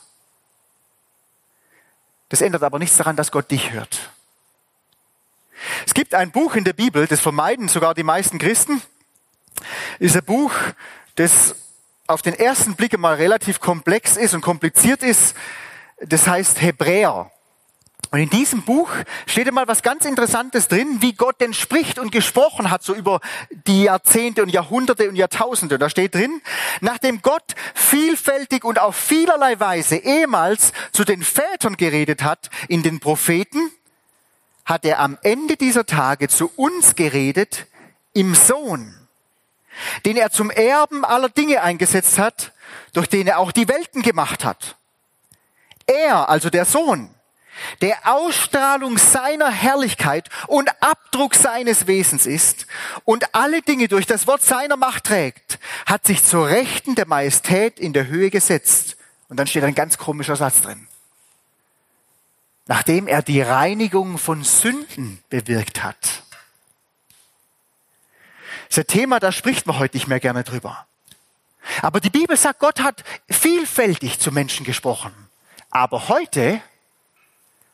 [2.28, 4.10] Das ändert aber nichts daran, dass Gott dich hört.
[5.86, 8.82] Es gibt ein Buch in der Bibel, das vermeiden sogar die meisten Christen.
[9.98, 10.52] Ist ein Buch,
[11.16, 11.54] das
[12.06, 15.34] auf den ersten Blick mal relativ komplex ist und kompliziert ist.
[16.00, 17.30] Das heißt Hebräer.
[18.10, 18.90] Und in diesem Buch
[19.26, 23.20] steht einmal was ganz Interessantes drin, wie Gott denn spricht und gesprochen hat, so über
[23.66, 25.78] die Jahrzehnte und Jahrhunderte und Jahrtausende.
[25.78, 26.40] Da steht drin,
[26.80, 33.00] nachdem Gott vielfältig und auf vielerlei Weise ehemals zu den Vätern geredet hat, in den
[33.00, 33.70] Propheten,
[34.64, 37.66] hat er am Ende dieser Tage zu uns geredet
[38.12, 38.94] im Sohn,
[40.04, 42.52] den er zum Erben aller Dinge eingesetzt hat,
[42.92, 44.76] durch den er auch die Welten gemacht hat.
[45.86, 47.10] Er, also der Sohn,
[47.80, 52.66] der Ausstrahlung seiner Herrlichkeit und Abdruck seines Wesens ist
[53.04, 57.78] und alle Dinge durch das Wort seiner Macht trägt, hat sich zur Rechten der Majestät
[57.78, 58.96] in der Höhe gesetzt.
[59.28, 60.86] Und dann steht ein ganz komischer Satz drin.
[62.66, 66.25] Nachdem er die Reinigung von Sünden bewirkt hat.
[68.74, 70.86] Das Thema, da spricht man heute nicht mehr gerne drüber.
[71.82, 75.12] Aber die Bibel sagt, Gott hat vielfältig zu Menschen gesprochen.
[75.70, 76.60] Aber heute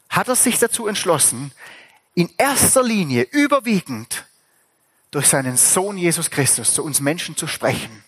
[0.09, 1.53] hat er sich dazu entschlossen,
[2.15, 4.27] in erster Linie überwiegend
[5.11, 8.05] durch seinen Sohn Jesus Christus zu uns Menschen zu sprechen.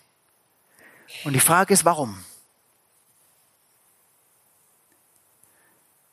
[1.23, 2.23] Und die Frage ist, warum?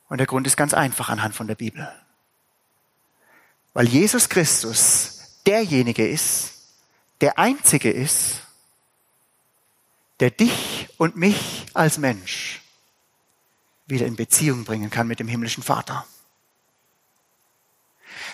[0.09, 1.91] Und der Grund ist ganz einfach anhand von der Bibel.
[3.73, 6.62] Weil Jesus Christus derjenige ist,
[7.23, 8.43] der einzige ist,
[10.21, 12.61] der dich und mich als Mensch
[13.87, 16.05] wieder in Beziehung bringen kann mit dem himmlischen Vater.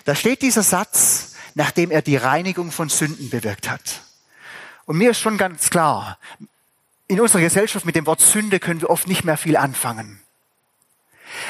[0.05, 4.01] Da steht dieser Satz, nachdem er die Reinigung von Sünden bewirkt hat.
[4.85, 6.17] Und mir ist schon ganz klar,
[7.07, 10.21] in unserer Gesellschaft mit dem Wort Sünde können wir oft nicht mehr viel anfangen.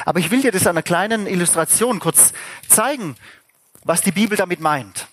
[0.04, 2.32] Aber ich will dir das an einer kleinen Illustration kurz
[2.68, 3.16] zeigen,
[3.84, 5.09] was die Bibel damit meint.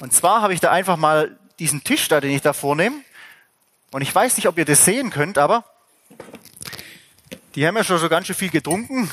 [0.00, 2.96] Und zwar habe ich da einfach mal diesen Tisch da, den ich da vornehme.
[3.92, 5.64] Und ich weiß nicht, ob ihr das sehen könnt, aber
[7.54, 9.10] die haben ja schon so ganz schön viel getrunken.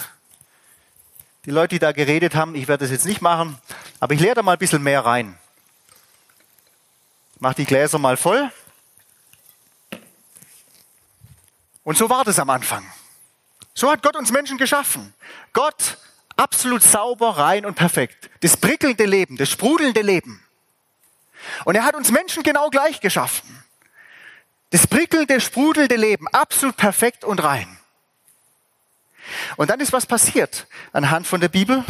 [1.46, 3.58] Die Leute, die da geredet haben, ich werde das jetzt nicht machen,
[4.00, 5.38] aber ich leere da mal ein bisschen mehr rein.
[7.40, 8.52] Mach die Gläser mal voll.
[11.84, 12.86] Und so war das am Anfang.
[13.74, 15.14] So hat Gott uns Menschen geschaffen.
[15.54, 15.98] Gott
[16.36, 18.30] absolut sauber, rein und perfekt.
[18.42, 20.47] Das prickelnde Leben, das sprudelnde Leben.
[21.66, 23.64] Und er hat uns Menschen genau gleich geschaffen.
[24.72, 27.78] Das prickelnde, sprudelnde Leben, absolut perfekt und rein.
[29.56, 31.84] Und dann ist was passiert anhand von der Bibel.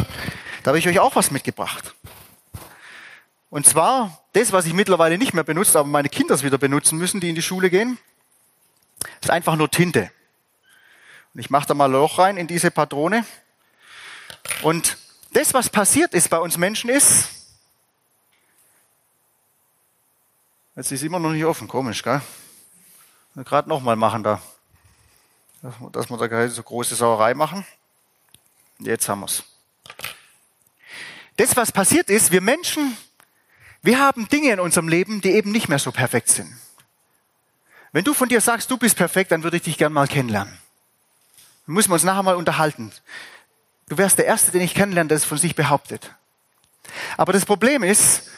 [0.63, 1.95] Da habe ich euch auch was mitgebracht.
[3.49, 6.97] Und zwar das, was ich mittlerweile nicht mehr benutze, aber meine Kinder es wieder benutzen
[6.97, 7.97] müssen, die in die Schule gehen,
[9.21, 10.11] ist einfach nur Tinte.
[11.33, 13.25] Und ich mache da mal Loch rein in diese Patrone.
[14.61, 14.97] Und
[15.31, 17.29] das, was passiert ist bei uns Menschen, ist,
[20.77, 22.21] jetzt ist immer noch nicht offen, komisch, gell?
[23.35, 24.41] Gerade nochmal machen da
[25.91, 27.65] dass wir da keine so große Sauerei machen.
[28.79, 29.43] Jetzt haben wir's.
[31.35, 32.97] Das, was passiert ist, wir Menschen,
[33.81, 36.55] wir haben Dinge in unserem Leben, die eben nicht mehr so perfekt sind.
[37.91, 40.57] Wenn du von dir sagst, du bist perfekt, dann würde ich dich gern mal kennenlernen.
[41.65, 42.91] Dann müssen wir uns nachher mal unterhalten.
[43.87, 46.13] Du wärst der Erste, den ich kennenlerne, der es von sich behauptet.
[47.17, 48.29] Aber das Problem ist,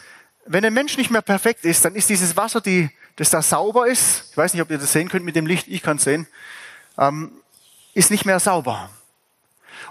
[0.51, 3.87] wenn ein Mensch nicht mehr perfekt ist, dann ist dieses Wasser, die, das da sauber
[3.87, 6.03] ist, ich weiß nicht, ob ihr das sehen könnt mit dem Licht, ich kann es
[6.03, 6.27] sehen,
[6.97, 7.31] ähm,
[7.93, 8.89] ist nicht mehr sauber.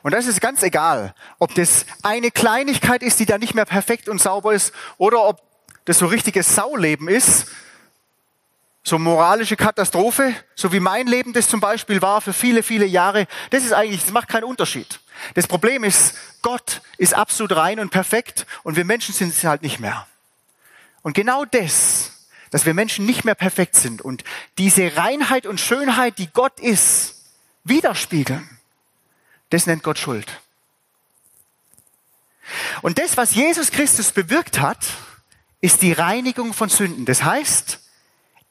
[0.02, 4.08] Und das ist ganz egal, ob das eine Kleinigkeit ist, die da nicht mehr perfekt
[4.08, 5.40] und sauber ist, oder ob
[5.84, 7.46] das so richtiges Sauleben ist,
[8.82, 13.28] so moralische Katastrophe, so wie mein Leben das zum Beispiel war für viele, viele Jahre.
[13.50, 14.98] Das ist eigentlich, das macht keinen Unterschied.
[15.34, 19.62] Das Problem ist, Gott ist absolut rein und perfekt und wir Menschen sind es halt
[19.62, 20.06] nicht mehr.
[21.08, 22.12] Und genau das
[22.50, 24.24] dass wir Menschen nicht mehr perfekt sind und
[24.58, 27.24] diese Reinheit und Schönheit, die Gott ist,
[27.64, 28.48] widerspiegeln.
[29.50, 30.26] Das nennt Gott Schuld.
[32.82, 34.86] Und das, was Jesus Christus bewirkt hat,
[35.60, 37.04] ist die Reinigung von Sünden.
[37.04, 37.80] Das heißt,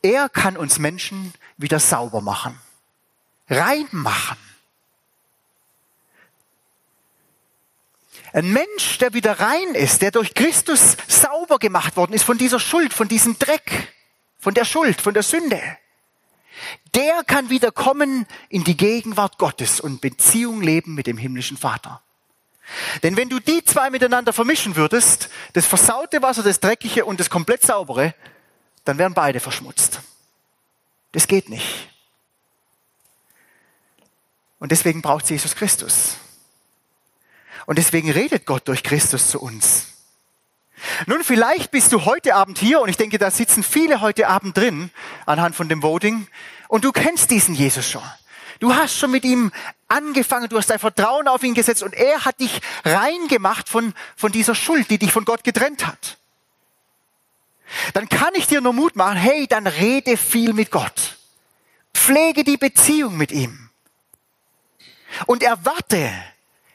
[0.02, 2.60] er kann uns Menschen wieder sauber machen,
[3.50, 4.38] rein machen.
[8.34, 12.60] Ein Mensch, der wieder rein ist, der durch Christus sauber gemacht worden ist von dieser
[12.60, 13.94] Schuld, von diesem Dreck,
[14.40, 15.62] von der Schuld, von der Sünde,
[16.96, 22.02] der kann wieder kommen in die Gegenwart Gottes und Beziehung leben mit dem himmlischen Vater.
[23.04, 27.30] Denn wenn du die zwei miteinander vermischen würdest, das versaute Wasser, das dreckige und das
[27.30, 28.14] komplett saubere,
[28.84, 30.02] dann wären beide verschmutzt.
[31.14, 31.90] Das geht nicht.
[34.60, 36.18] Und deswegen braucht es Jesus Christus.
[37.68, 39.88] Und deswegen redet Gott durch Christus zu uns.
[41.06, 44.56] Nun, vielleicht bist du heute Abend hier und ich denke, da sitzen viele heute Abend
[44.56, 44.90] drin
[45.26, 46.28] anhand von dem Voting
[46.70, 48.02] und du kennst diesen Jesus schon.
[48.60, 49.52] Du hast schon mit ihm
[49.90, 54.32] angefangen, du hast dein Vertrauen auf ihn gesetzt und er hat dich reingemacht von, von
[54.32, 56.18] dieser Schuld, die dich von Gott getrennt hat.
[57.94, 61.18] Dann kann ich dir nur Mut machen, hey, dann rede viel mit Gott.
[61.94, 63.70] Pflege die Beziehung mit ihm.
[65.26, 66.12] Und erwarte,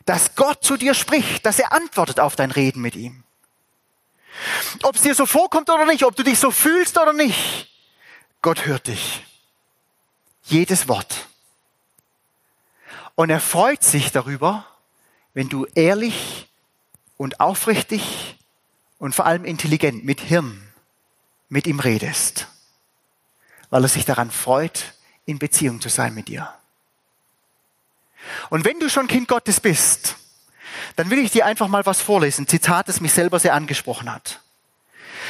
[0.05, 3.25] dass Gott zu dir spricht, dass er antwortet auf dein Reden mit ihm.
[4.83, 7.69] Ob es dir so vorkommt oder nicht, ob du dich so fühlst oder nicht,
[8.41, 9.25] Gott hört dich.
[10.45, 11.29] Jedes Wort.
[13.15, 14.67] Und er freut sich darüber,
[15.35, 16.49] wenn du ehrlich
[17.17, 18.37] und aufrichtig
[18.99, 20.73] und vor allem intelligent mit Hirn
[21.49, 22.49] mit ihm redest,
[23.69, 24.95] weil er sich daran freut,
[25.27, 26.53] in Beziehung zu sein mit dir.
[28.51, 30.17] Und wenn du schon Kind Gottes bist,
[30.97, 32.47] dann will ich dir einfach mal was vorlesen.
[32.47, 34.41] Zitat, das mich selber sehr angesprochen hat.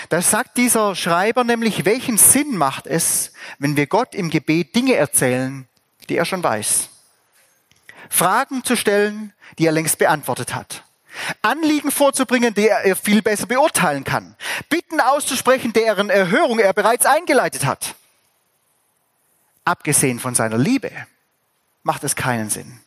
[0.09, 4.95] Da sagt dieser Schreiber nämlich, welchen Sinn macht es, wenn wir Gott im Gebet Dinge
[4.95, 5.67] erzählen,
[6.09, 6.89] die er schon weiß?
[8.09, 10.85] Fragen zu stellen, die er längst beantwortet hat.
[11.43, 14.35] Anliegen vorzubringen, die er viel besser beurteilen kann.
[14.69, 17.95] Bitten auszusprechen, deren Erhörung er bereits eingeleitet hat.
[19.65, 20.91] Abgesehen von seiner Liebe
[21.83, 22.81] macht es keinen Sinn.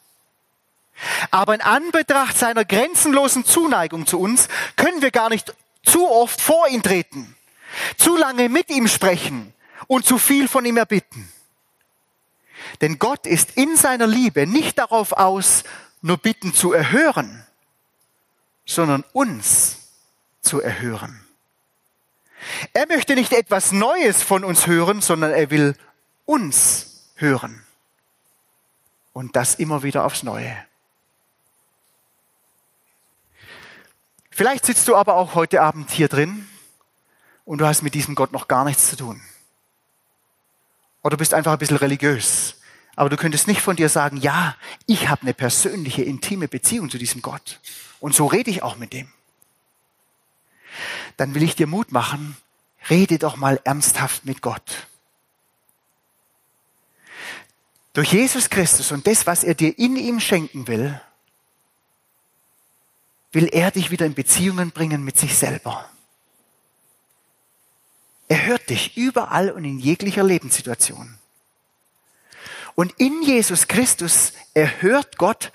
[1.31, 5.53] Aber in Anbetracht seiner grenzenlosen Zuneigung zu uns können wir gar nicht
[5.83, 7.35] zu oft vor ihn treten,
[7.97, 9.53] zu lange mit ihm sprechen
[9.87, 11.29] und zu viel von ihm erbitten.
[12.81, 15.63] Denn Gott ist in seiner Liebe nicht darauf aus,
[16.01, 17.45] nur Bitten zu erhören,
[18.65, 19.77] sondern uns
[20.41, 21.21] zu erhören.
[22.73, 25.75] Er möchte nicht etwas Neues von uns hören, sondern er will
[26.25, 27.64] uns hören.
[29.15, 30.53] Und das immer wieder aufs Neue.
[34.29, 36.45] Vielleicht sitzt du aber auch heute Abend hier drin
[37.45, 39.21] und du hast mit diesem Gott noch gar nichts zu tun.
[41.01, 42.59] Oder du bist einfach ein bisschen religiös.
[42.97, 46.97] Aber du könntest nicht von dir sagen, ja, ich habe eine persönliche, intime Beziehung zu
[46.97, 47.61] diesem Gott.
[48.01, 49.09] Und so rede ich auch mit dem.
[51.15, 52.35] Dann will ich dir Mut machen,
[52.89, 54.87] rede doch mal ernsthaft mit Gott.
[57.95, 60.99] Durch Jesus Christus und das, was er dir in ihm schenken will,
[63.31, 65.89] will er dich wieder in Beziehungen bringen mit sich selber.
[68.27, 71.17] Er hört dich überall und in jeglicher Lebenssituation.
[72.75, 75.53] Und in Jesus Christus erhört Gott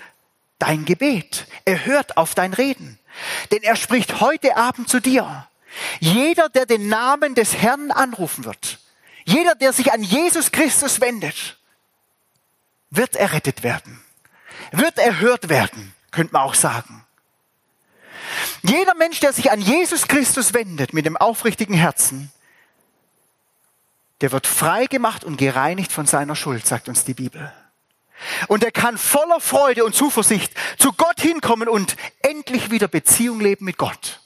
[0.58, 1.46] dein Gebet.
[1.66, 2.98] Er hört auf dein Reden.
[3.50, 5.46] Denn er spricht heute Abend zu dir.
[5.98, 8.78] Jeder, der den Namen des Herrn anrufen wird,
[9.26, 11.59] jeder, der sich an Jesus Christus wendet,
[12.90, 14.00] wird errettet werden,
[14.72, 17.04] wird erhört werden, könnte man auch sagen.
[18.62, 22.30] Jeder Mensch, der sich an Jesus Christus wendet mit dem aufrichtigen Herzen,
[24.20, 27.52] der wird frei gemacht und gereinigt von seiner Schuld, sagt uns die Bibel.
[28.48, 33.64] Und er kann voller Freude und Zuversicht zu Gott hinkommen und endlich wieder Beziehung leben
[33.64, 34.20] mit Gott.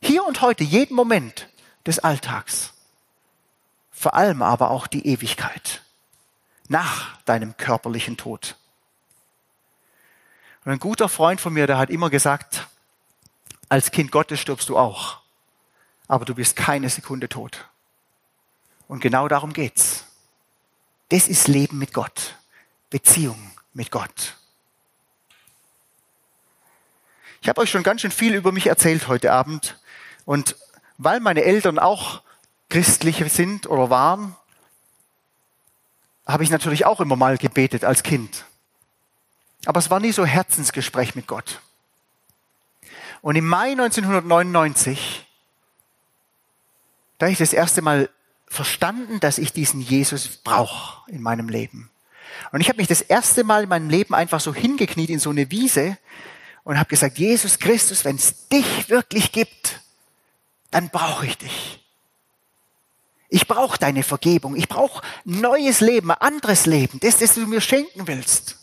[0.00, 1.48] Hier und heute, jeden Moment
[1.86, 2.72] des Alltags.
[3.90, 5.81] Vor allem aber auch die Ewigkeit.
[6.72, 8.56] Nach deinem körperlichen Tod.
[10.64, 12.66] Und ein guter Freund von mir, der hat immer gesagt,
[13.68, 15.18] als Kind Gottes stirbst du auch.
[16.08, 17.68] Aber du bist keine Sekunde tot.
[18.88, 20.06] Und genau darum geht's.
[21.10, 22.36] Das ist Leben mit Gott.
[22.88, 24.38] Beziehung mit Gott.
[27.42, 29.78] Ich habe euch schon ganz schön viel über mich erzählt heute Abend.
[30.24, 30.56] Und
[30.96, 32.22] weil meine Eltern auch
[32.70, 34.36] christlich sind oder waren,
[36.26, 38.44] habe ich natürlich auch immer mal gebetet als Kind.
[39.64, 41.60] Aber es war nie so Herzensgespräch mit Gott.
[43.20, 45.26] Und im Mai 1999,
[47.18, 48.10] da ich das erste Mal
[48.48, 51.90] verstanden, dass ich diesen Jesus brauche in meinem Leben.
[52.50, 55.30] Und ich habe mich das erste Mal in meinem Leben einfach so hingekniet in so
[55.30, 55.96] eine Wiese
[56.64, 59.80] und habe gesagt, Jesus Christus, wenn es dich wirklich gibt,
[60.70, 61.81] dann brauche ich dich.
[63.34, 64.56] Ich brauche deine Vergebung.
[64.56, 68.58] Ich brauche neues Leben, ein anderes Leben, das, das du mir schenken willst.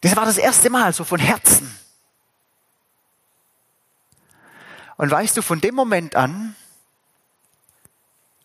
[0.00, 1.72] Das war das erste Mal so von Herzen.
[4.96, 6.56] Und weißt du, von dem Moment an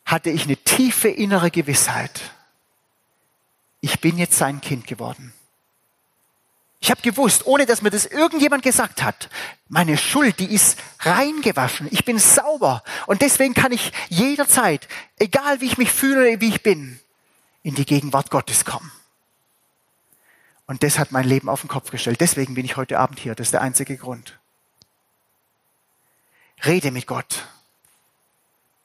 [0.05, 2.21] hatte ich eine tiefe innere Gewissheit.
[3.81, 5.33] Ich bin jetzt sein Kind geworden.
[6.79, 9.29] Ich habe gewusst, ohne dass mir das irgendjemand gesagt hat,
[9.67, 11.87] meine Schuld, die ist reingewaschen.
[11.91, 12.83] Ich bin sauber.
[13.07, 16.99] Und deswegen kann ich jederzeit, egal wie ich mich fühle oder wie ich bin,
[17.63, 18.91] in die Gegenwart Gottes kommen.
[20.67, 22.21] Und das hat mein Leben auf den Kopf gestellt.
[22.21, 23.35] Deswegen bin ich heute Abend hier.
[23.35, 24.37] Das ist der einzige Grund.
[26.63, 27.47] Rede mit Gott.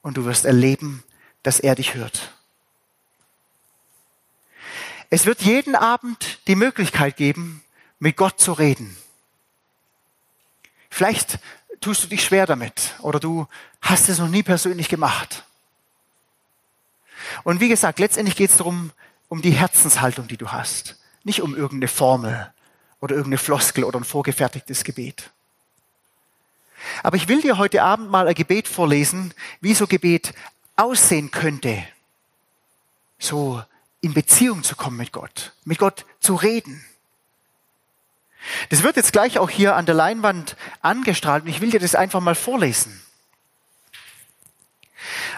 [0.02, 1.02] Und du wirst erleben,
[1.42, 2.32] dass er dich hört.
[5.08, 7.62] Es wird jeden Abend die Möglichkeit geben,
[8.00, 8.96] mit Gott zu reden.
[10.90, 11.38] Vielleicht
[11.80, 13.46] tust du dich schwer damit oder du
[13.80, 15.44] hast es noch nie persönlich gemacht.
[17.44, 18.90] Und wie gesagt, letztendlich geht es darum,
[19.28, 22.52] um die Herzenshaltung, die du hast, nicht um irgendeine Formel
[23.00, 25.30] oder irgendeine Floskel oder ein vorgefertigtes Gebet.
[27.02, 30.34] Aber ich will dir heute Abend mal ein Gebet vorlesen, wie so Gebet
[30.76, 31.84] aussehen könnte,
[33.18, 33.62] so
[34.00, 36.84] in Beziehung zu kommen mit Gott, mit Gott zu reden.
[38.68, 41.94] Das wird jetzt gleich auch hier an der Leinwand angestrahlt und ich will dir das
[41.94, 43.00] einfach mal vorlesen.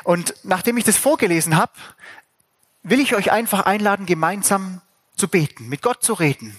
[0.05, 1.73] Und nachdem ich das vorgelesen habe,
[2.83, 4.81] will ich euch einfach einladen, gemeinsam
[5.17, 6.57] zu beten, mit Gott zu reden.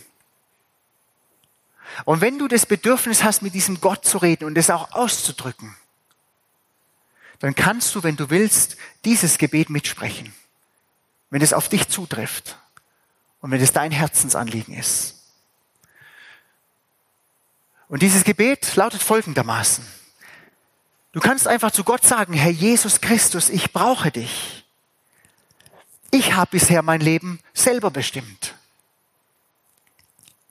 [2.05, 5.75] Und wenn du das Bedürfnis hast, mit diesem Gott zu reden und es auch auszudrücken,
[7.39, 10.33] dann kannst du, wenn du willst, dieses Gebet mitsprechen,
[11.29, 12.57] wenn es auf dich zutrifft
[13.41, 15.22] und wenn es dein Herzensanliegen ist.
[17.87, 19.85] Und dieses Gebet lautet folgendermaßen.
[21.11, 24.65] Du kannst einfach zu Gott sagen, Herr Jesus Christus, ich brauche dich.
[26.11, 28.55] Ich habe bisher mein Leben selber bestimmt.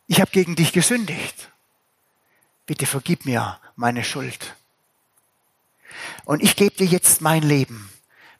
[0.06, 1.50] Ich habe gegen dich gesündigt.
[2.66, 4.56] Bitte vergib mir meine Schuld.
[6.24, 7.90] Und ich gebe dir jetzt mein Leben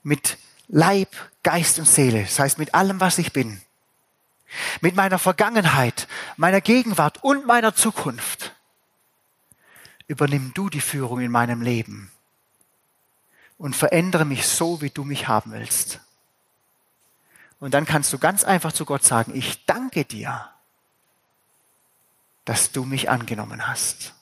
[0.02, 0.38] mit
[0.68, 1.08] Leib,
[1.42, 3.60] Geist und Seele, das heißt mit allem, was ich bin,
[4.80, 8.41] mit meiner Vergangenheit, meiner Gegenwart und meiner Zukunft
[10.06, 12.10] übernimm du die Führung in meinem Leben
[13.58, 16.00] und verändere mich so, wie du mich haben willst.
[17.60, 20.50] Und dann kannst du ganz einfach zu Gott sagen, ich danke dir,
[22.44, 24.14] dass du mich angenommen hast.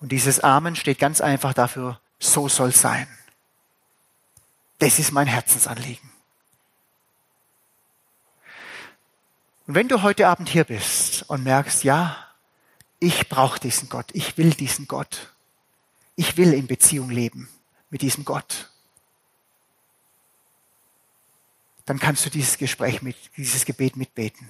[0.00, 3.08] Und dieses Amen steht ganz einfach dafür, so soll sein.
[4.78, 6.10] Das ist mein Herzensanliegen.
[9.66, 12.23] Und wenn du heute Abend hier bist und merkst, ja,
[12.98, 15.32] ich brauche diesen Gott, ich will diesen Gott,
[16.16, 17.48] ich will in Beziehung leben
[17.90, 18.70] mit diesem Gott,
[21.86, 24.48] dann kannst du dieses Gespräch mit, dieses Gebet mitbeten.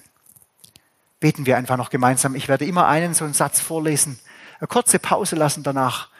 [1.21, 2.35] Beten wir einfach noch gemeinsam.
[2.35, 4.21] Ich werde immer einen so einen Satz vorlesen,
[4.61, 6.11] eine kurze Pause lassen danach.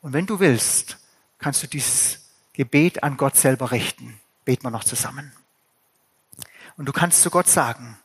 [0.00, 0.98] Und wenn du willst,
[1.38, 2.20] kannst du dieses
[2.52, 4.18] Gebet an Gott selber richten.
[4.44, 5.32] Beten wir noch zusammen.
[6.76, 7.98] Und du kannst zu Gott sagen,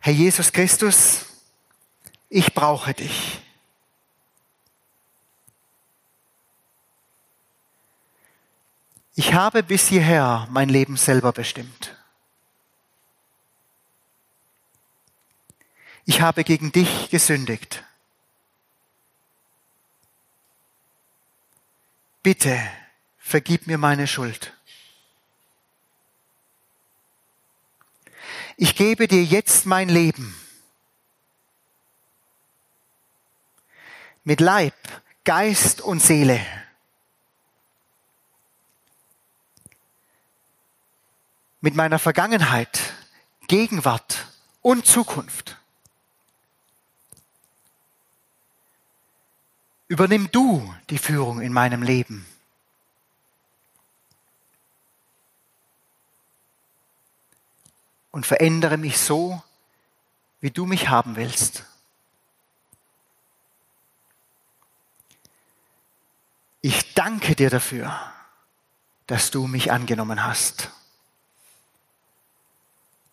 [0.00, 1.26] Herr Jesus Christus,
[2.34, 3.40] ich brauche dich.
[9.14, 11.96] Ich habe bis hierher mein Leben selber bestimmt.
[16.06, 17.84] Ich habe gegen dich gesündigt.
[22.24, 22.60] Bitte
[23.16, 24.54] vergib mir meine Schuld.
[28.56, 30.34] Ich gebe dir jetzt mein Leben.
[34.24, 34.74] Mit Leib,
[35.24, 36.44] Geist und Seele.
[41.60, 42.80] Mit meiner Vergangenheit,
[43.46, 44.26] Gegenwart
[44.60, 45.58] und Zukunft.
[49.88, 52.26] Übernimm du die Führung in meinem Leben.
[58.10, 59.42] Und verändere mich so,
[60.40, 61.64] wie du mich haben willst.
[66.66, 67.94] Ich danke dir dafür,
[69.06, 70.70] dass du mich angenommen hast.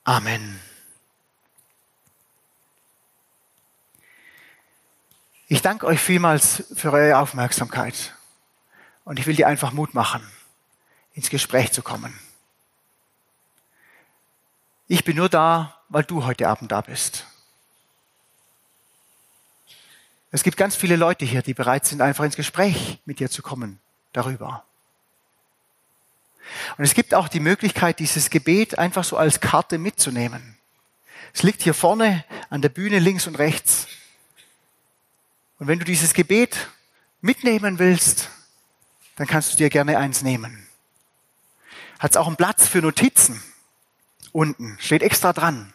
[0.06, 0.58] Amen.
[5.50, 8.16] Ich danke euch vielmals für eure Aufmerksamkeit
[9.04, 10.26] und ich will dir einfach Mut machen,
[11.14, 12.18] ins Gespräch zu kommen.
[14.88, 17.28] Ich bin nur da, weil du heute Abend da bist.
[20.32, 23.42] Es gibt ganz viele Leute hier, die bereit sind, einfach ins Gespräch mit dir zu
[23.42, 23.80] kommen
[24.14, 24.64] darüber.
[26.78, 30.58] Und es gibt auch die Möglichkeit, dieses Gebet einfach so als Karte mitzunehmen.
[31.34, 33.88] Es liegt hier vorne an der Bühne links und rechts.
[35.60, 36.70] Und wenn du dieses Gebet
[37.20, 38.30] mitnehmen willst,
[39.18, 40.66] dann kannst du dir gerne eins nehmen.
[42.00, 43.42] Hat es auch einen Platz für Notizen
[44.32, 45.74] unten, steht extra dran.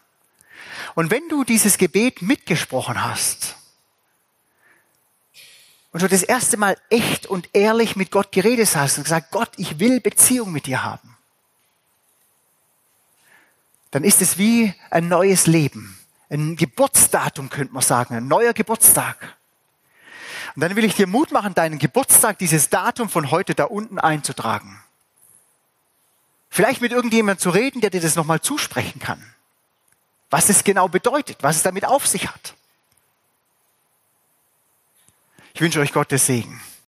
[0.94, 3.55] Und wenn du dieses Gebet mitgesprochen hast
[5.96, 9.48] und du das erste Mal echt und ehrlich mit Gott geredet hast und gesagt, Gott,
[9.56, 11.16] ich will Beziehung mit dir haben,
[13.92, 19.38] dann ist es wie ein neues Leben, ein Geburtsdatum könnte man sagen, ein neuer Geburtstag.
[20.54, 23.98] Und dann will ich dir Mut machen, deinen Geburtstag, dieses Datum von heute da unten
[23.98, 24.78] einzutragen.
[26.50, 29.24] Vielleicht mit irgendjemandem zu reden, der dir das nochmal zusprechen kann.
[30.28, 32.54] Was es genau bedeutet, was es damit auf sich hat.
[35.56, 36.60] Ich wünsche euch Gottes Segen.